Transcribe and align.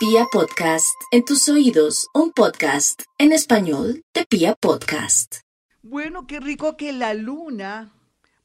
Pia 0.00 0.24
Podcast, 0.32 0.98
en 1.10 1.26
tus 1.26 1.46
oídos, 1.50 2.08
un 2.14 2.32
podcast 2.32 3.02
en 3.18 3.32
español 3.32 4.02
de 4.14 4.24
Pia 4.24 4.54
Podcast. 4.54 5.40
Bueno, 5.82 6.26
qué 6.26 6.40
rico 6.40 6.78
que 6.78 6.94
la 6.94 7.12
luna, 7.12 7.92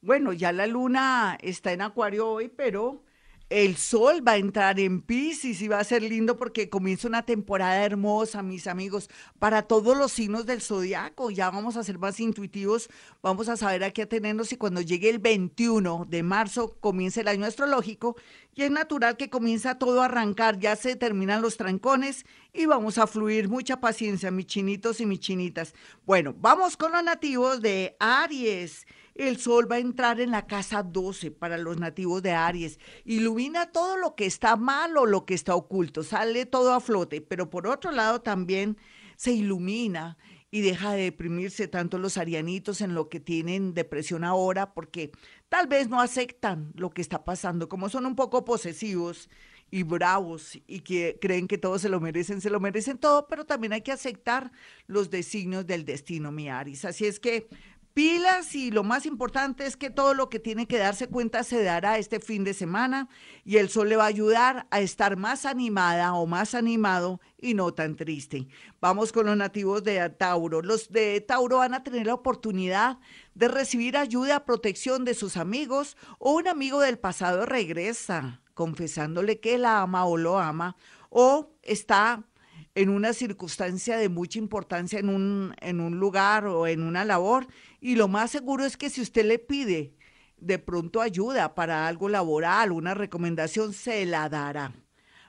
bueno, 0.02 0.34
ya 0.34 0.52
la 0.52 0.66
luna 0.66 1.38
está 1.40 1.72
en 1.72 1.80
Acuario 1.80 2.28
hoy, 2.28 2.48
pero 2.48 3.05
el 3.48 3.76
sol 3.76 4.26
va 4.26 4.32
a 4.32 4.36
entrar 4.38 4.80
en 4.80 5.00
Pisces 5.00 5.62
y 5.62 5.68
va 5.68 5.78
a 5.78 5.84
ser 5.84 6.02
lindo 6.02 6.36
porque 6.36 6.68
comienza 6.68 7.06
una 7.06 7.22
temporada 7.22 7.84
hermosa, 7.84 8.42
mis 8.42 8.66
amigos, 8.66 9.08
para 9.38 9.62
todos 9.62 9.96
los 9.96 10.10
signos 10.10 10.46
del 10.46 10.60
zodiaco. 10.60 11.30
Ya 11.30 11.50
vamos 11.50 11.76
a 11.76 11.84
ser 11.84 11.98
más 11.98 12.18
intuitivos, 12.18 12.90
vamos 13.22 13.48
a 13.48 13.56
saber 13.56 13.84
a 13.84 13.92
qué 13.92 14.02
atenernos 14.02 14.52
y 14.52 14.56
cuando 14.56 14.80
llegue 14.80 15.10
el 15.10 15.20
21 15.20 16.06
de 16.08 16.22
marzo 16.24 16.76
comienza 16.80 17.20
el 17.20 17.28
año 17.28 17.46
astrológico 17.46 18.16
y 18.56 18.62
es 18.62 18.70
natural 18.70 19.16
que 19.16 19.30
comienza 19.30 19.78
todo 19.78 20.02
a 20.02 20.06
arrancar, 20.06 20.58
ya 20.58 20.74
se 20.74 20.96
terminan 20.96 21.42
los 21.42 21.56
trancones 21.56 22.26
y 22.52 22.66
vamos 22.66 22.98
a 22.98 23.06
fluir. 23.06 23.48
Mucha 23.48 23.80
paciencia, 23.80 24.30
mis 24.30 24.46
chinitos 24.46 25.00
y 25.00 25.06
mis 25.06 25.20
chinitas. 25.20 25.72
Bueno, 26.04 26.34
vamos 26.40 26.76
con 26.76 26.90
los 26.90 27.04
nativos 27.04 27.60
de 27.60 27.96
Aries. 28.00 28.86
El 29.18 29.38
sol 29.38 29.70
va 29.70 29.76
a 29.76 29.80
entrar 29.80 30.20
en 30.20 30.30
la 30.30 30.46
casa 30.46 30.82
12 30.82 31.30
para 31.30 31.56
los 31.56 31.78
nativos 31.78 32.22
de 32.22 32.32
Aries. 32.32 32.78
Ilumina 33.04 33.72
todo 33.72 33.96
lo 33.96 34.14
que 34.14 34.26
está 34.26 34.56
mal 34.56 34.96
o 34.96 35.06
lo 35.06 35.24
que 35.24 35.34
está 35.34 35.54
oculto. 35.54 36.02
Sale 36.02 36.44
todo 36.46 36.74
a 36.74 36.80
flote. 36.80 37.20
Pero 37.22 37.48
por 37.48 37.66
otro 37.66 37.92
lado 37.92 38.20
también 38.20 38.76
se 39.16 39.32
ilumina 39.32 40.18
y 40.50 40.60
deja 40.60 40.92
de 40.92 41.04
deprimirse 41.04 41.68
tanto 41.68 41.98
los 41.98 42.18
arianitos 42.18 42.80
en 42.80 42.94
lo 42.94 43.08
que 43.08 43.20
tienen 43.20 43.74
depresión 43.74 44.24
ahora 44.24 44.74
porque 44.74 45.10
tal 45.48 45.66
vez 45.66 45.88
no 45.88 46.00
aceptan 46.00 46.72
lo 46.74 46.90
que 46.90 47.02
está 47.02 47.24
pasando. 47.24 47.68
Como 47.68 47.88
son 47.88 48.06
un 48.06 48.16
poco 48.16 48.44
posesivos 48.44 49.28
y 49.70 49.82
bravos 49.82 50.58
y 50.66 50.80
que 50.80 51.18
creen 51.20 51.48
que 51.48 51.58
todos 51.58 51.82
se 51.82 51.88
lo 51.88 52.00
merecen, 52.00 52.40
se 52.40 52.50
lo 52.50 52.60
merecen 52.60 52.98
todo, 52.98 53.26
pero 53.26 53.44
también 53.44 53.72
hay 53.72 53.82
que 53.82 53.92
aceptar 53.92 54.52
los 54.86 55.10
designios 55.10 55.66
del 55.66 55.84
destino, 55.84 56.30
mi 56.30 56.48
Aries. 56.48 56.84
Así 56.84 57.06
es 57.06 57.18
que 57.18 57.48
pilas 57.96 58.54
y 58.54 58.70
lo 58.70 58.84
más 58.84 59.06
importante 59.06 59.64
es 59.64 59.74
que 59.74 59.88
todo 59.88 60.12
lo 60.12 60.28
que 60.28 60.38
tiene 60.38 60.66
que 60.66 60.76
darse 60.76 61.08
cuenta 61.08 61.42
se 61.44 61.62
dará 61.62 61.96
este 61.96 62.20
fin 62.20 62.44
de 62.44 62.52
semana 62.52 63.08
y 63.42 63.56
el 63.56 63.70
sol 63.70 63.88
le 63.88 63.96
va 63.96 64.04
a 64.04 64.08
ayudar 64.08 64.66
a 64.70 64.80
estar 64.80 65.16
más 65.16 65.46
animada 65.46 66.12
o 66.12 66.26
más 66.26 66.54
animado 66.54 67.22
y 67.38 67.54
no 67.54 67.72
tan 67.72 67.96
triste. 67.96 68.48
Vamos 68.82 69.12
con 69.12 69.24
los 69.24 69.36
nativos 69.38 69.82
de 69.82 70.10
Tauro. 70.10 70.60
Los 70.60 70.92
de 70.92 71.22
Tauro 71.22 71.56
van 71.56 71.72
a 71.72 71.84
tener 71.84 72.06
la 72.06 72.12
oportunidad 72.12 72.98
de 73.34 73.48
recibir 73.48 73.96
ayuda, 73.96 74.44
protección 74.44 75.06
de 75.06 75.14
sus 75.14 75.38
amigos 75.38 75.96
o 76.18 76.32
un 76.32 76.48
amigo 76.48 76.80
del 76.80 76.98
pasado 76.98 77.46
regresa 77.46 78.42
confesándole 78.52 79.40
que 79.40 79.56
la 79.56 79.80
ama 79.80 80.04
o 80.04 80.18
lo 80.18 80.38
ama 80.38 80.76
o 81.08 81.48
está 81.62 82.26
en 82.76 82.90
una 82.90 83.14
circunstancia 83.14 83.96
de 83.96 84.10
mucha 84.10 84.38
importancia 84.38 84.98
en 84.98 85.08
un, 85.08 85.54
en 85.60 85.80
un 85.80 85.98
lugar 85.98 86.46
o 86.46 86.66
en 86.66 86.82
una 86.82 87.06
labor. 87.06 87.46
Y 87.86 87.94
lo 87.94 88.08
más 88.08 88.32
seguro 88.32 88.64
es 88.64 88.76
que 88.76 88.90
si 88.90 89.00
usted 89.00 89.24
le 89.24 89.38
pide 89.38 89.94
de 90.38 90.58
pronto 90.58 91.00
ayuda 91.00 91.54
para 91.54 91.86
algo 91.86 92.08
laboral, 92.08 92.72
una 92.72 92.94
recomendación, 92.94 93.72
se 93.72 94.04
la 94.06 94.28
dará. 94.28 94.72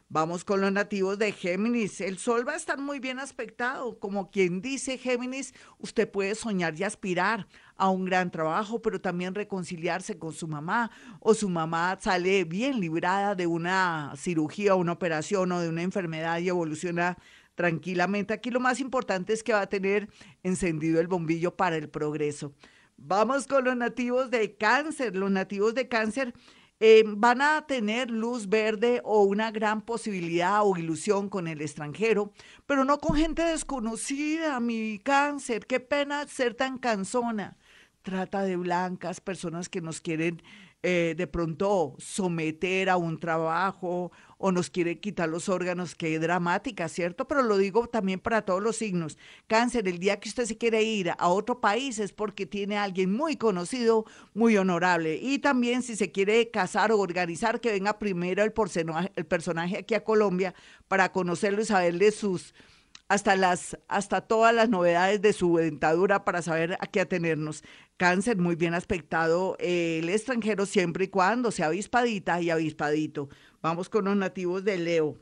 Vamos 0.10 0.44
con 0.44 0.62
los 0.62 0.72
nativos 0.72 1.20
de 1.20 1.34
Géminis. 1.34 2.02
El 2.02 2.18
sol 2.18 2.48
va 2.48 2.54
a 2.54 2.56
estar 2.56 2.80
muy 2.80 2.98
bien 2.98 3.20
aspectado. 3.20 4.00
Como 4.00 4.32
quien 4.32 4.60
dice 4.64 4.98
Géminis, 4.98 5.54
usted 5.78 6.10
puede 6.10 6.34
soñar 6.34 6.74
y 6.80 6.84
aspirar 6.84 7.48
a 7.76 7.90
un 7.90 8.06
gran 8.06 8.32
trabajo, 8.32 8.82
pero 8.82 9.00
también 9.00 9.36
reconciliarse 9.36 10.18
con 10.18 10.34
su 10.34 10.48
mamá 10.48 10.90
o 11.20 11.36
su 11.36 11.50
mamá 11.50 12.00
sale 12.02 12.44
bien 12.44 12.80
librada 12.80 13.36
de 13.36 13.46
una 13.46 14.14
cirugía, 14.18 14.74
una 14.74 14.94
operación 14.94 15.52
o 15.52 15.62
de 15.62 15.70
una 15.70 15.84
enfermedad 15.84 16.40
y 16.40 16.50
evoluciona 16.50 17.20
tranquilamente. 17.58 18.36
Aquí 18.36 18.52
lo 18.52 18.60
más 18.60 18.80
importante 18.80 19.34
es 19.34 19.42
que 19.42 19.52
va 19.52 19.62
a 19.62 19.68
tener 19.68 20.08
encendido 20.44 21.02
el 21.02 21.08
bombillo 21.08 21.56
para 21.56 21.76
el 21.76 21.90
progreso. 21.90 22.54
Vamos 22.98 23.48
con 23.48 23.66
los 23.66 23.76
nativos 23.76 24.30
de 24.30 24.56
cáncer. 24.56 25.16
Los 25.16 25.32
nativos 25.32 25.74
de 25.74 25.88
cáncer 25.88 26.36
eh, 26.80 27.04
van 27.08 27.42
a 27.42 27.66
tener 27.66 28.12
luz 28.12 28.48
verde 28.48 29.02
o 29.04 29.24
una 29.24 29.50
gran 29.50 29.82
posibilidad 29.82 30.62
o 30.64 30.78
ilusión 30.78 31.30
con 31.30 31.48
el 31.48 31.62
extranjero, 31.62 32.32
pero 32.68 32.86
no 32.86 33.00
con 33.00 33.18
gente 33.18 33.42
desconocida, 33.42 34.60
mi 34.60 35.00
cáncer. 35.00 35.66
Qué 35.66 35.80
pena 35.80 36.28
ser 36.28 36.54
tan 36.54 36.78
cansona. 36.78 37.58
Trata 38.04 38.44
de 38.44 38.56
blancas, 38.56 39.20
personas 39.20 39.68
que 39.68 39.82
nos 39.82 40.00
quieren 40.00 40.44
eh, 40.84 41.16
de 41.18 41.26
pronto 41.26 41.96
someter 41.98 42.92
a 42.92 42.98
un 42.98 43.20
trabajo 43.20 44.12
o 44.38 44.52
nos 44.52 44.70
quiere 44.70 45.00
quitar 45.00 45.30
los 45.30 45.50
órganos, 45.50 45.96
qué 45.96 46.20
dramática, 46.20 46.88
¿cierto? 46.90 47.28
Pero 47.28 47.44
lo 47.44 47.58
digo 47.58 47.88
también 47.88 48.20
para 48.20 48.44
todos 48.44 48.62
los 48.62 48.76
signos. 48.78 49.18
Cáncer, 49.48 49.88
el 49.88 50.00
día 50.00 50.20
que 50.20 50.30
usted 50.30 50.46
se 50.46 50.58
quiere 50.58 50.84
ir 50.84 51.12
a 51.18 51.28
otro 51.30 51.60
país 51.60 52.00
es 52.00 52.14
porque 52.14 52.46
tiene 52.46 52.78
a 52.78 52.84
alguien 52.84 53.12
muy 53.14 53.38
conocido, 53.38 54.06
muy 54.34 54.58
honorable. 54.58 55.20
Y 55.22 55.40
también 55.40 55.82
si 55.82 55.96
se 55.96 56.12
quiere 56.12 56.50
casar 56.52 56.92
o 56.92 57.00
organizar, 57.00 57.60
que 57.60 57.72
venga 57.72 57.98
primero 57.98 58.44
el, 58.44 58.54
el 59.16 59.26
personaje 59.26 59.78
aquí 59.80 59.96
a 59.96 60.04
Colombia 60.04 60.54
para 60.88 61.12
conocerlo 61.12 61.62
y 61.62 61.66
saberle 61.66 62.12
sus 62.12 62.54
hasta 63.08 63.36
las, 63.36 63.78
hasta 63.88 64.22
todas 64.22 64.54
las 64.54 64.70
novedades 64.70 65.22
de 65.22 65.34
su 65.34 65.56
dentadura 65.58 66.26
para 66.26 66.42
saber 66.42 66.78
a 66.80 66.88
qué 66.88 67.02
atenernos. 67.02 67.64
Cáncer 67.96 68.38
muy 68.38 68.56
bien 68.56 68.74
aspectado, 68.74 69.56
eh, 69.60 70.00
el 70.04 70.10
extranjero 70.10 70.66
siempre 70.66 71.06
y 71.06 71.08
cuando 71.08 71.52
sea 71.52 71.68
avispadita 71.68 72.42
y 72.42 72.50
avispadito. 72.50 73.30
Vamos 73.68 73.90
con 73.90 74.06
los 74.06 74.16
nativos 74.16 74.64
de 74.64 74.78
Leo. 74.78 75.18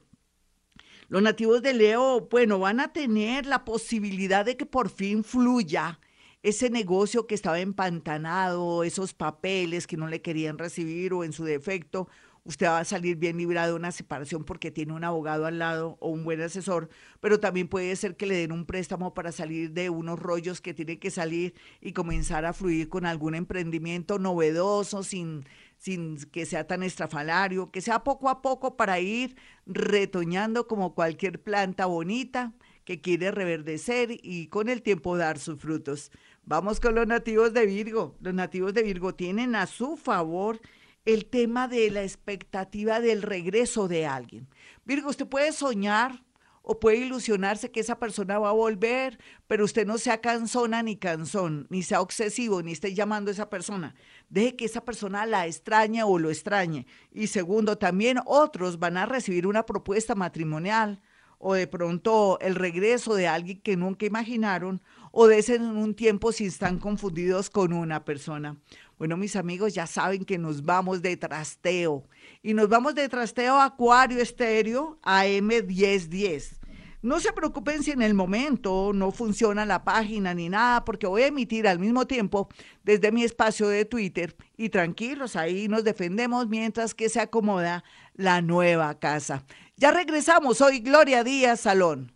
Los 1.07 1.23
nativos 1.23 1.63
de 1.63 1.73
Leo, 1.73 2.27
bueno, 2.29 2.59
van 2.59 2.79
a 2.79 2.93
tener 2.93 3.47
la 3.47 3.65
posibilidad 3.65 4.45
de 4.45 4.55
que 4.55 4.67
por 4.67 4.91
fin 4.91 5.23
fluya 5.23 5.99
ese 6.43 6.69
negocio 6.69 7.25
que 7.25 7.33
estaba 7.33 7.59
empantanado, 7.59 8.83
esos 8.83 9.15
papeles 9.15 9.87
que 9.87 9.97
no 9.97 10.07
le 10.07 10.21
querían 10.21 10.59
recibir 10.59 11.11
o 11.13 11.23
en 11.23 11.33
su 11.33 11.43
defecto 11.43 12.07
usted 12.45 12.67
va 12.67 12.79
a 12.79 12.85
salir 12.85 13.17
bien 13.17 13.37
librado 13.37 13.73
de 13.73 13.79
una 13.79 13.91
separación 13.91 14.43
porque 14.45 14.71
tiene 14.71 14.93
un 14.93 15.03
abogado 15.03 15.47
al 15.47 15.59
lado 15.59 15.97
o 15.99 16.09
un 16.09 16.23
buen 16.23 16.39
asesor, 16.41 16.89
pero 17.19 17.39
también 17.39 17.67
puede 17.67 17.95
ser 17.95 18.15
que 18.15 18.27
le 18.27 18.37
den 18.37 18.51
un 18.51 18.65
préstamo 18.65 19.13
para 19.13 19.31
salir 19.31 19.71
de 19.71 19.89
unos 19.89 20.19
rollos 20.19 20.61
que 20.61 20.73
tiene 20.73 20.99
que 20.99 21.11
salir 21.11 21.55
y 21.81 21.93
comenzar 21.93 22.45
a 22.45 22.53
fluir 22.53 22.87
con 22.87 23.05
algún 23.05 23.35
emprendimiento 23.35 24.19
novedoso, 24.19 25.03
sin, 25.03 25.45
sin 25.77 26.17
que 26.31 26.45
sea 26.45 26.67
tan 26.67 26.83
estrafalario, 26.83 27.71
que 27.71 27.81
sea 27.81 28.03
poco 28.03 28.29
a 28.29 28.41
poco 28.43 28.77
para 28.77 28.99
ir 28.99 29.35
retoñando 29.65 30.67
como 30.67 30.93
cualquier 30.93 31.41
planta 31.41 31.87
bonita 31.87 32.53
que 32.85 33.01
quiere 33.01 33.31
reverdecer 33.31 34.09
y 34.21 34.47
con 34.47 34.69
el 34.69 34.83
tiempo 34.83 35.17
dar 35.17 35.39
sus 35.39 35.59
frutos. 35.59 36.11
Vamos 36.43 36.79
con 36.79 36.93
los 36.93 37.07
nativos 37.07 37.53
de 37.53 37.65
Virgo. 37.65 38.15
Los 38.21 38.35
nativos 38.35 38.75
de 38.75 38.83
Virgo 38.83 39.15
tienen 39.15 39.55
a 39.55 39.65
su 39.65 39.97
favor 39.97 40.59
el 41.05 41.25
tema 41.27 41.67
de 41.67 41.91
la 41.91 42.03
expectativa 42.03 42.99
del 42.99 43.21
regreso 43.21 43.87
de 43.87 44.05
alguien. 44.05 44.47
Virgo, 44.85 45.09
usted 45.09 45.27
puede 45.27 45.51
soñar 45.51 46.23
o 46.67 46.79
puede 46.79 46.97
ilusionarse 46.97 47.69
que 47.69 47.79
esa 47.79 47.99
persona 47.99 48.39
va 48.39 48.49
a 48.49 48.53
volver, 48.53 49.19
pero 49.47 49.63
usted 49.63 49.85
no 49.85 49.99
sea 49.99 50.19
cansona 50.19 50.81
ni 50.81 50.95
cansón, 50.95 51.67
ni 51.69 51.83
sea 51.83 52.01
obsesivo, 52.01 52.63
ni 52.63 52.71
esté 52.71 52.95
llamando 52.95 53.29
a 53.29 53.33
esa 53.33 53.51
persona. 53.51 53.93
Deje 54.29 54.55
que 54.55 54.65
esa 54.65 54.83
persona 54.83 55.27
la 55.27 55.45
extrañe 55.45 56.01
o 56.03 56.17
lo 56.17 56.31
extrañe. 56.31 56.87
Y 57.11 57.27
segundo, 57.27 57.77
también 57.77 58.17
otros 58.25 58.79
van 58.79 58.97
a 58.97 59.05
recibir 59.05 59.45
una 59.45 59.67
propuesta 59.67 60.15
matrimonial 60.15 61.01
o 61.37 61.53
de 61.53 61.67
pronto 61.67 62.39
el 62.41 62.55
regreso 62.55 63.13
de 63.13 63.27
alguien 63.27 63.61
que 63.61 63.77
nunca 63.77 64.07
imaginaron 64.07 64.81
o 65.17 65.27
de 65.27 65.39
ese 65.39 65.55
en 65.55 65.63
un 65.63 65.95
tiempo 65.95 66.33
si 66.33 66.45
están 66.45 66.77
confundidos 66.77 67.49
con 67.49 67.71
una 67.71 68.03
persona. 68.03 68.57
Bueno, 68.97 69.15
mis 69.15 69.37
amigos, 69.37 69.73
ya 69.73 69.87
saben 69.87 70.25
que 70.25 70.37
nos 70.37 70.63
vamos 70.63 71.01
de 71.01 71.15
trasteo. 71.15 72.03
Y 72.43 72.53
nos 72.53 72.67
vamos 72.67 72.95
de 72.95 73.07
trasteo 73.07 73.55
a 73.55 73.63
Acuario 73.63 74.21
Estéreo 74.21 74.99
AM1010. 75.03 76.59
No 77.01 77.21
se 77.21 77.31
preocupen 77.31 77.81
si 77.81 77.91
en 77.91 78.01
el 78.01 78.13
momento 78.13 78.91
no 78.93 79.11
funciona 79.11 79.65
la 79.65 79.85
página 79.85 80.33
ni 80.33 80.49
nada, 80.49 80.83
porque 80.83 81.07
voy 81.07 81.21
a 81.21 81.27
emitir 81.27 81.65
al 81.65 81.79
mismo 81.79 82.05
tiempo 82.05 82.49
desde 82.83 83.13
mi 83.13 83.23
espacio 83.23 83.69
de 83.69 83.85
Twitter. 83.85 84.35
Y 84.57 84.67
tranquilos, 84.67 85.37
ahí 85.37 85.69
nos 85.69 85.85
defendemos 85.85 86.49
mientras 86.49 86.93
que 86.93 87.07
se 87.07 87.21
acomoda 87.21 87.85
la 88.15 88.41
nueva 88.41 88.99
casa. 88.99 89.45
Ya 89.77 89.91
regresamos. 89.91 90.59
Hoy 90.59 90.79
Gloria 90.79 91.23
Díaz 91.23 91.61
Salón. 91.61 92.14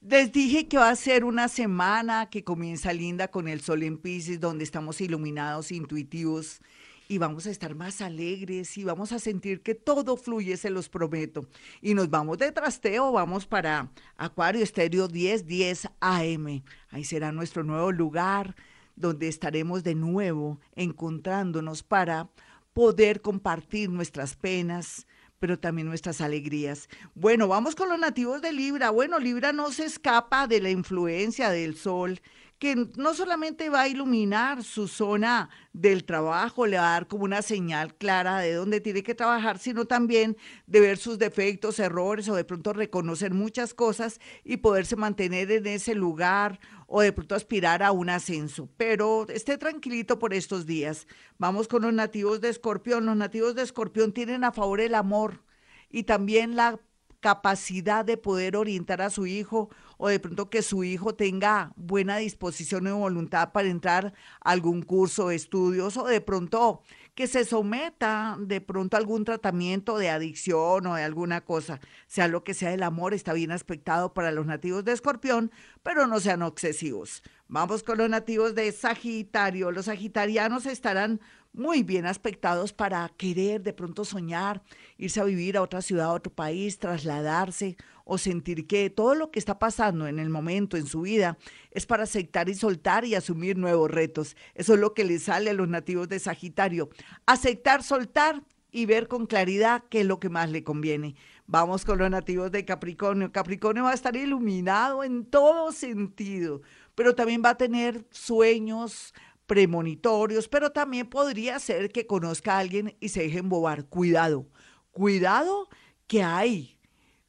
Les 0.00 0.30
dije 0.30 0.68
que 0.68 0.78
va 0.78 0.90
a 0.90 0.96
ser 0.96 1.24
una 1.24 1.48
semana 1.48 2.30
que 2.30 2.44
comienza 2.44 2.92
linda 2.92 3.28
con 3.28 3.48
el 3.48 3.60
sol 3.60 3.82
en 3.82 3.98
Pisces, 3.98 4.38
donde 4.38 4.62
estamos 4.62 5.00
iluminados, 5.00 5.72
intuitivos 5.72 6.60
y 7.08 7.18
vamos 7.18 7.46
a 7.46 7.50
estar 7.50 7.74
más 7.74 8.00
alegres 8.00 8.78
y 8.78 8.84
vamos 8.84 9.10
a 9.10 9.18
sentir 9.18 9.60
que 9.60 9.74
todo 9.74 10.16
fluye, 10.16 10.56
se 10.56 10.70
los 10.70 10.88
prometo. 10.88 11.48
Y 11.82 11.94
nos 11.94 12.08
vamos 12.10 12.38
de 12.38 12.52
trasteo, 12.52 13.10
vamos 13.10 13.44
para 13.44 13.90
Acuario 14.16 14.62
Estéreo 14.62 15.08
1010 15.08 15.88
AM. 15.98 16.62
Ahí 16.90 17.02
será 17.02 17.32
nuestro 17.32 17.64
nuevo 17.64 17.90
lugar 17.90 18.54
donde 18.94 19.26
estaremos 19.26 19.82
de 19.82 19.96
nuevo 19.96 20.60
encontrándonos 20.76 21.82
para 21.82 22.30
poder 22.72 23.20
compartir 23.20 23.90
nuestras 23.90 24.36
penas, 24.36 25.07
pero 25.38 25.58
también 25.58 25.88
nuestras 25.88 26.20
alegrías. 26.20 26.88
Bueno, 27.14 27.48
vamos 27.48 27.74
con 27.74 27.88
los 27.88 27.98
nativos 27.98 28.42
de 28.42 28.52
Libra. 28.52 28.90
Bueno, 28.90 29.18
Libra 29.18 29.52
no 29.52 29.70
se 29.70 29.84
escapa 29.84 30.46
de 30.46 30.60
la 30.60 30.70
influencia 30.70 31.50
del 31.50 31.76
sol 31.76 32.20
que 32.58 32.74
no 32.96 33.14
solamente 33.14 33.70
va 33.70 33.82
a 33.82 33.88
iluminar 33.88 34.64
su 34.64 34.88
zona 34.88 35.48
del 35.72 36.04
trabajo, 36.04 36.66
le 36.66 36.76
va 36.76 36.88
a 36.88 36.92
dar 36.92 37.06
como 37.06 37.24
una 37.24 37.40
señal 37.40 37.94
clara 37.94 38.38
de 38.40 38.54
dónde 38.54 38.80
tiene 38.80 39.04
que 39.04 39.14
trabajar, 39.14 39.58
sino 39.58 39.84
también 39.84 40.36
de 40.66 40.80
ver 40.80 40.98
sus 40.98 41.18
defectos, 41.18 41.78
errores 41.78 42.28
o 42.28 42.34
de 42.34 42.44
pronto 42.44 42.72
reconocer 42.72 43.32
muchas 43.32 43.74
cosas 43.74 44.20
y 44.44 44.56
poderse 44.56 44.96
mantener 44.96 45.50
en 45.52 45.66
ese 45.68 45.94
lugar 45.94 46.58
o 46.88 47.00
de 47.00 47.12
pronto 47.12 47.36
aspirar 47.36 47.82
a 47.82 47.92
un 47.92 48.10
ascenso. 48.10 48.68
Pero 48.76 49.26
esté 49.28 49.56
tranquilito 49.56 50.18
por 50.18 50.34
estos 50.34 50.66
días. 50.66 51.06
Vamos 51.38 51.68
con 51.68 51.82
los 51.82 51.92
nativos 51.92 52.40
de 52.40 52.48
Escorpión. 52.48 53.06
Los 53.06 53.16
nativos 53.16 53.54
de 53.54 53.62
Escorpión 53.62 54.12
tienen 54.12 54.42
a 54.42 54.52
favor 54.52 54.80
el 54.80 54.96
amor 54.96 55.44
y 55.90 56.04
también 56.04 56.56
la 56.56 56.80
capacidad 57.20 58.04
de 58.04 58.16
poder 58.16 58.56
orientar 58.56 59.02
a 59.02 59.10
su 59.10 59.26
hijo 59.26 59.70
o 59.98 60.08
de 60.08 60.18
pronto 60.18 60.48
que 60.48 60.62
su 60.62 60.84
hijo 60.84 61.14
tenga 61.14 61.72
buena 61.76 62.16
disposición 62.16 62.86
y 62.86 62.90
voluntad 62.92 63.52
para 63.52 63.68
entrar 63.68 64.14
a 64.40 64.50
algún 64.50 64.82
curso 64.82 65.28
de 65.28 65.36
estudios 65.36 65.96
o 65.98 66.04
de 66.04 66.22
pronto 66.22 66.82
que 67.14 67.26
se 67.26 67.44
someta 67.44 68.36
de 68.38 68.60
pronto 68.60 68.96
a 68.96 69.00
algún 69.00 69.24
tratamiento 69.24 69.98
de 69.98 70.08
adicción 70.08 70.86
o 70.86 70.94
de 70.94 71.02
alguna 71.02 71.40
cosa, 71.40 71.80
sea 72.06 72.28
lo 72.28 72.44
que 72.44 72.54
sea 72.54 72.72
el 72.72 72.84
amor, 72.84 73.12
está 73.12 73.32
bien 73.32 73.50
aspectado 73.50 74.14
para 74.14 74.30
los 74.30 74.46
nativos 74.46 74.84
de 74.84 74.92
Escorpión, 74.92 75.50
pero 75.82 76.06
no 76.06 76.20
sean 76.20 76.42
excesivos. 76.42 77.24
Vamos 77.48 77.82
con 77.82 77.98
los 77.98 78.08
nativos 78.08 78.54
de 78.54 78.70
Sagitario. 78.70 79.72
Los 79.72 79.86
sagitarianos 79.86 80.66
estarán 80.66 81.20
muy 81.52 81.82
bien 81.82 82.06
aspectados 82.06 82.72
para 82.72 83.08
querer 83.16 83.62
de 83.62 83.72
pronto 83.72 84.04
soñar, 84.04 84.62
irse 84.96 85.20
a 85.20 85.24
vivir 85.24 85.56
a 85.56 85.62
otra 85.62 85.82
ciudad, 85.82 86.06
a 86.06 86.12
otro 86.12 86.32
país, 86.32 86.78
trasladarse 86.78 87.76
o 88.04 88.16
sentir 88.16 88.66
que 88.66 88.90
todo 88.90 89.14
lo 89.14 89.30
que 89.30 89.38
está 89.38 89.58
pasando 89.58 90.06
en 90.06 90.18
el 90.18 90.30
momento 90.30 90.76
en 90.76 90.86
su 90.86 91.02
vida 91.02 91.36
es 91.70 91.84
para 91.84 92.04
aceptar 92.04 92.48
y 92.48 92.54
soltar 92.54 93.04
y 93.04 93.14
asumir 93.14 93.56
nuevos 93.56 93.90
retos. 93.90 94.36
Eso 94.54 94.74
es 94.74 94.80
lo 94.80 94.94
que 94.94 95.04
le 95.04 95.18
sale 95.18 95.50
a 95.50 95.54
los 95.54 95.68
nativos 95.68 96.08
de 96.08 96.18
Sagitario. 96.18 96.88
Aceptar, 97.26 97.82
soltar 97.82 98.42
y 98.70 98.86
ver 98.86 99.08
con 99.08 99.26
claridad 99.26 99.84
qué 99.88 100.00
es 100.00 100.06
lo 100.06 100.20
que 100.20 100.28
más 100.28 100.50
le 100.50 100.62
conviene. 100.62 101.16
Vamos 101.46 101.84
con 101.84 101.98
los 101.98 102.10
nativos 102.10 102.52
de 102.52 102.64
Capricornio. 102.64 103.32
Capricornio 103.32 103.84
va 103.84 103.92
a 103.92 103.94
estar 103.94 104.14
iluminado 104.16 105.02
en 105.04 105.24
todo 105.24 105.72
sentido, 105.72 106.62
pero 106.94 107.14
también 107.14 107.42
va 107.44 107.50
a 107.50 107.56
tener 107.56 108.06
sueños, 108.10 109.14
premonitorios, 109.48 110.46
pero 110.46 110.70
también 110.70 111.08
podría 111.08 111.58
ser 111.58 111.90
que 111.90 112.06
conozca 112.06 112.54
a 112.54 112.58
alguien 112.58 112.96
y 113.00 113.08
se 113.08 113.22
deje 113.22 113.38
embobar. 113.38 113.86
Cuidado, 113.86 114.46
cuidado 114.92 115.68
que 116.06 116.22
hay 116.22 116.78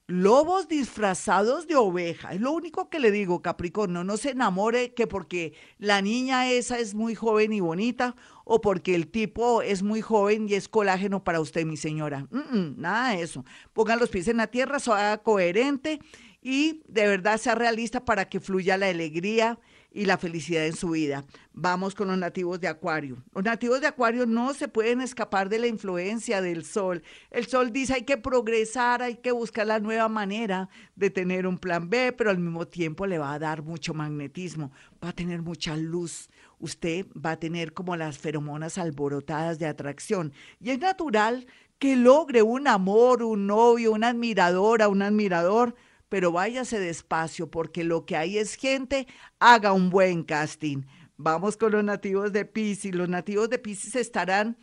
lobos 0.05 0.67
disfrazados 0.67 1.67
de 1.67 1.75
oveja. 1.75 2.33
Es 2.33 2.41
lo 2.41 2.51
único 2.51 2.89
que 2.89 2.99
le 2.99 3.11
digo, 3.11 3.41
Capricornio, 3.41 4.03
no 4.03 4.17
se 4.17 4.31
enamore 4.31 4.93
que 4.93 5.07
porque 5.07 5.53
la 5.77 6.01
niña 6.01 6.51
esa 6.51 6.79
es 6.79 6.93
muy 6.93 7.15
joven 7.15 7.53
y 7.53 7.59
bonita 7.59 8.15
o 8.43 8.59
porque 8.59 8.95
el 8.95 9.07
tipo 9.07 9.61
es 9.61 9.83
muy 9.83 10.01
joven 10.01 10.49
y 10.49 10.55
es 10.55 10.67
colágeno 10.67 11.23
para 11.23 11.39
usted, 11.39 11.65
mi 11.65 11.77
señora. 11.77 12.27
nada 12.75 13.11
de 13.11 13.21
eso. 13.21 13.45
Pongan 13.71 13.99
los 13.99 14.09
pies 14.09 14.27
en 14.27 14.37
la 14.37 14.47
tierra, 14.47 14.79
sea 14.79 15.19
coherente 15.23 15.99
y 16.41 16.81
de 16.87 17.07
verdad 17.07 17.37
sea 17.37 17.55
realista 17.55 18.03
para 18.03 18.27
que 18.27 18.39
fluya 18.39 18.77
la 18.77 18.87
alegría 18.87 19.59
y 19.91 20.05
la 20.05 20.17
felicidad 20.17 20.65
en 20.65 20.75
su 20.75 20.91
vida. 20.91 21.25
Vamos 21.53 21.95
con 21.95 22.07
los 22.07 22.17
nativos 22.17 22.59
de 22.59 22.67
Acuario. 22.67 23.23
Los 23.33 23.43
nativos 23.43 23.81
de 23.81 23.87
Acuario 23.87 24.25
no 24.25 24.53
se 24.53 24.67
pueden 24.67 25.01
escapar 25.01 25.49
de 25.49 25.59
la 25.59 25.67
influencia 25.67 26.41
del 26.41 26.63
sol. 26.63 27.03
El 27.31 27.47
sol 27.47 27.71
dice 27.71 27.93
hay 27.95 28.03
que 28.03 28.17
progresar, 28.17 29.01
hay 29.01 29.15
que 29.15 29.31
buscar 29.31 29.67
la 29.67 29.79
nueva 29.79 30.07
manera 30.07 30.69
de 30.95 31.09
tener 31.09 31.47
un 31.47 31.57
plan 31.57 31.89
B, 31.89 32.13
pero 32.13 32.29
al 32.29 32.39
mismo 32.39 32.67
tiempo 32.67 33.07
le 33.07 33.17
va 33.17 33.33
a 33.33 33.39
dar 33.39 33.63
mucho 33.63 33.93
magnetismo, 33.93 34.71
va 35.03 35.09
a 35.09 35.13
tener 35.13 35.41
mucha 35.41 35.75
luz. 35.75 36.29
Usted 36.59 37.05
va 37.13 37.31
a 37.31 37.39
tener 37.39 37.73
como 37.73 37.95
las 37.95 38.17
feromonas 38.17 38.77
alborotadas 38.77 39.59
de 39.59 39.65
atracción. 39.65 40.33
Y 40.59 40.71
es 40.71 40.79
natural 40.79 41.47
que 41.79 41.95
logre 41.95 42.41
un 42.41 42.67
amor, 42.67 43.23
un 43.23 43.47
novio, 43.47 43.93
una 43.93 44.09
admiradora, 44.09 44.89
un 44.89 45.01
admirador 45.01 45.75
pero 46.09 46.31
váyase 46.31 46.79
despacio 46.79 47.49
porque 47.49 47.83
lo 47.83 48.05
que 48.05 48.17
hay 48.17 48.37
es 48.37 48.55
gente, 48.55 49.07
haga 49.39 49.71
un 49.71 49.89
buen 49.89 50.23
casting. 50.23 50.83
Vamos 51.17 51.57
con 51.57 51.71
los 51.71 51.83
nativos 51.83 52.33
de 52.33 52.45
Pisces. 52.45 52.95
Los 52.95 53.09
nativos 53.09 53.49
de 53.49 53.59
Pisces 53.59 53.95
estarán 53.95 54.57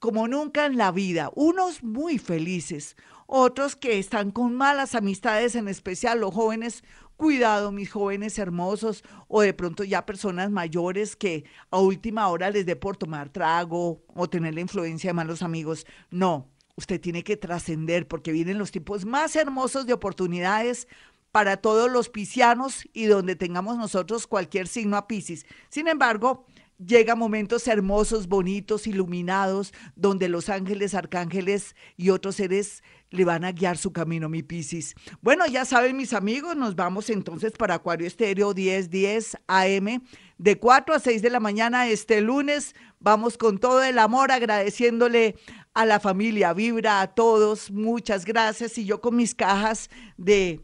como 0.00 0.26
nunca 0.26 0.64
en 0.64 0.78
la 0.78 0.90
vida, 0.90 1.30
unos 1.36 1.82
muy 1.84 2.18
felices, 2.18 2.96
otros 3.26 3.76
que 3.76 3.98
están 3.98 4.30
con 4.30 4.56
malas 4.56 4.94
amistades, 4.94 5.54
en 5.54 5.68
especial 5.68 6.20
los 6.20 6.34
jóvenes. 6.34 6.82
Cuidado, 7.16 7.70
mis 7.70 7.92
jóvenes 7.92 8.38
hermosos, 8.38 9.04
o 9.28 9.42
de 9.42 9.52
pronto 9.52 9.84
ya 9.84 10.06
personas 10.06 10.50
mayores 10.50 11.16
que 11.16 11.44
a 11.70 11.78
última 11.78 12.28
hora 12.28 12.48
les 12.48 12.64
dé 12.64 12.76
por 12.76 12.96
tomar 12.96 13.28
trago 13.28 14.02
o 14.14 14.28
tener 14.30 14.54
la 14.54 14.62
influencia 14.62 15.10
de 15.10 15.14
malos 15.14 15.42
amigos. 15.42 15.86
No, 16.10 16.48
usted 16.80 17.00
tiene 17.00 17.22
que 17.22 17.36
trascender 17.36 18.08
porque 18.08 18.32
vienen 18.32 18.58
los 18.58 18.70
tiempos 18.70 19.04
más 19.04 19.36
hermosos 19.36 19.86
de 19.86 19.92
oportunidades 19.92 20.88
para 21.30 21.58
todos 21.58 21.90
los 21.90 22.08
piscianos 22.08 22.88
y 22.92 23.04
donde 23.04 23.36
tengamos 23.36 23.76
nosotros 23.76 24.26
cualquier 24.26 24.66
signo 24.66 24.96
a 24.96 25.06
Piscis. 25.06 25.46
Sin 25.68 25.86
embargo, 25.86 26.46
llegan 26.84 27.18
momentos 27.18 27.68
hermosos, 27.68 28.26
bonitos, 28.26 28.86
iluminados, 28.86 29.72
donde 29.96 30.28
los 30.28 30.48
ángeles, 30.48 30.94
arcángeles 30.94 31.76
y 31.96 32.10
otros 32.10 32.36
seres 32.36 32.82
le 33.10 33.24
van 33.24 33.44
a 33.44 33.52
guiar 33.52 33.76
su 33.76 33.92
camino, 33.92 34.28
mi 34.28 34.42
Piscis. 34.42 34.94
Bueno, 35.20 35.46
ya 35.46 35.64
saben 35.64 35.96
mis 35.96 36.12
amigos, 36.12 36.56
nos 36.56 36.76
vamos 36.76 37.10
entonces 37.10 37.52
para 37.52 37.74
Acuario 37.74 38.06
Estéreo 38.06 38.54
1010 38.54 38.90
10 38.90 39.36
AM 39.48 40.02
de 40.38 40.58
4 40.58 40.94
a 40.94 40.98
6 40.98 41.22
de 41.22 41.30
la 41.30 41.40
mañana 41.40 41.88
este 41.88 42.20
lunes. 42.20 42.74
Vamos 43.00 43.36
con 43.36 43.58
todo 43.58 43.82
el 43.82 43.98
amor 43.98 44.30
agradeciéndole 44.32 45.36
a 45.74 45.86
la 45.86 46.00
familia 46.00 46.52
Vibra, 46.52 47.00
a 47.00 47.08
todos, 47.08 47.70
muchas 47.70 48.24
gracias. 48.24 48.78
Y 48.78 48.84
yo 48.84 49.00
con 49.00 49.16
mis 49.16 49.34
cajas 49.34 49.90
de, 50.16 50.60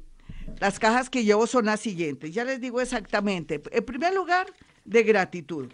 las 0.60 0.78
cajas 0.78 1.10
que 1.10 1.24
llevo 1.24 1.46
son 1.46 1.66
las 1.66 1.80
siguientes, 1.80 2.32
ya 2.32 2.44
les 2.44 2.60
digo 2.60 2.80
exactamente. 2.80 3.60
En 3.72 3.84
primer 3.84 4.14
lugar, 4.14 4.46
de 4.84 5.02
gratitud. 5.02 5.68